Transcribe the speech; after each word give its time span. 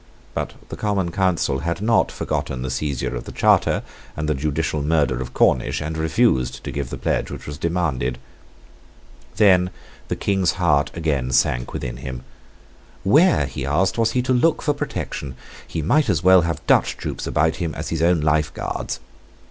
But 0.33 0.55
the 0.69 0.75
Common 0.75 1.11
Council 1.11 1.59
had 1.59 1.79
not 1.79 2.11
forgotten 2.11 2.63
the 2.63 2.71
seizure 2.71 3.15
of 3.15 3.25
the 3.25 3.31
charter 3.31 3.83
and 4.17 4.27
the 4.27 4.33
judicial 4.33 4.81
murder 4.81 5.21
of 5.21 5.31
Cornish, 5.35 5.79
and 5.79 5.95
refused 5.95 6.63
to 6.63 6.71
give 6.71 6.89
the 6.89 6.97
pledge 6.97 7.29
which 7.29 7.45
was 7.45 7.59
demanded. 7.59 8.17
Then 9.35 9.69
the 10.07 10.15
King's 10.15 10.53
heart 10.53 10.89
again 10.97 11.29
sank 11.29 11.71
within 11.71 11.97
him. 11.97 12.23
Where, 13.03 13.45
he 13.45 13.63
asked, 13.63 13.99
was 13.99 14.13
he 14.13 14.23
to 14.23 14.33
look 14.33 14.63
for 14.63 14.73
protection? 14.73 15.35
He 15.67 15.83
might 15.83 16.09
as 16.09 16.23
well 16.23 16.41
have 16.41 16.65
Dutch 16.65 16.97
troops 16.97 17.27
about 17.27 17.57
him 17.57 17.75
as 17.75 17.89
his 17.89 18.01
own 18.01 18.21
Life 18.21 18.51
Guards. 18.55 18.99